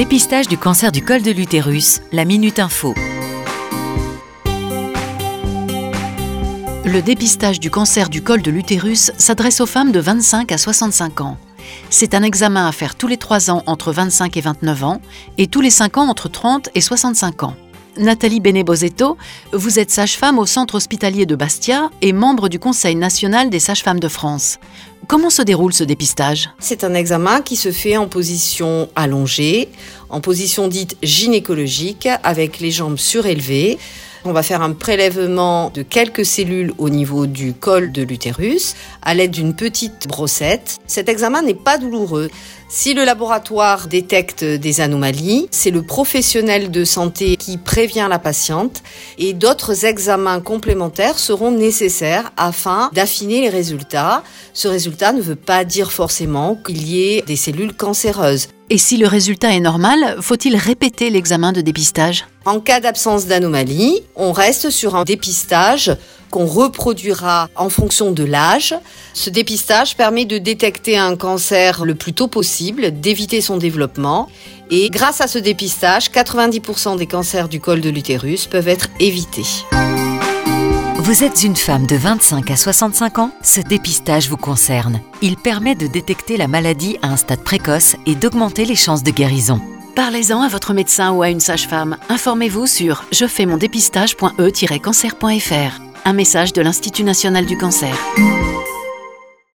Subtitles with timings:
[0.00, 2.94] Dépistage du cancer du col de l'utérus, la Minute Info.
[6.86, 11.20] Le dépistage du cancer du col de l'utérus s'adresse aux femmes de 25 à 65
[11.20, 11.36] ans.
[11.90, 15.02] C'est un examen à faire tous les 3 ans entre 25 et 29 ans
[15.36, 17.54] et tous les 5 ans entre 30 et 65 ans.
[17.96, 19.16] Nathalie Benebozetto,
[19.52, 24.00] vous êtes sage-femme au centre hospitalier de Bastia et membre du Conseil national des sages-femmes
[24.00, 24.58] de France.
[25.06, 26.50] Comment se déroule ce dépistage?
[26.58, 29.68] C'est un examen qui se fait en position allongée,
[30.08, 33.78] en position dite gynécologique, avec les jambes surélevées.
[34.26, 39.14] On va faire un prélèvement de quelques cellules au niveau du col de l'utérus à
[39.14, 40.76] l'aide d'une petite brossette.
[40.86, 42.30] Cet examen n'est pas douloureux.
[42.68, 48.82] Si le laboratoire détecte des anomalies, c'est le professionnel de santé qui prévient la patiente
[49.16, 54.22] et d'autres examens complémentaires seront nécessaires afin d'affiner les résultats.
[54.52, 58.48] Ce résultat ne veut pas dire forcément qu'il y ait des cellules cancéreuses.
[58.72, 62.26] Et si le résultat est normal, faut-il répéter l'examen de dépistage?
[62.44, 65.96] En cas d'absence d'anomalie, on reste sur un dépistage
[66.30, 68.76] qu'on reproduira en fonction de l'âge.
[69.12, 74.28] Ce dépistage permet de détecter un cancer le plus tôt possible, d'éviter son développement.
[74.70, 79.46] Et grâce à ce dépistage, 90% des cancers du col de l'utérus peuvent être évités.
[81.02, 85.00] Vous êtes une femme de 25 à 65 ans Ce dépistage vous concerne.
[85.22, 89.10] Il permet de détecter la maladie à un stade précoce et d'augmenter les chances de
[89.10, 89.62] guérison.
[89.96, 91.96] Parlez-en à votre médecin ou à une sage-femme.
[92.10, 95.80] Informez-vous sur je fais mon dépistage.e-cancer.fr.
[96.04, 97.96] Un message de l'Institut national du cancer.